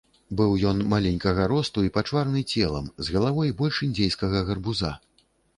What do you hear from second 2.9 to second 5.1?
з галавой больш індзейскага гарбуза.